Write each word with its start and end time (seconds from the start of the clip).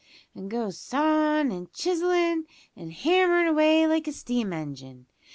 an' 0.33 0.49
goes 0.49 0.79
sawin' 0.79 1.51
and 1.51 1.71
chisellin' 1.73 2.47
and 2.75 2.91
hammerin' 2.91 3.45
away 3.45 3.85
like 3.85 4.07
a 4.07 4.11
steam 4.11 4.51
engine. 4.51 5.05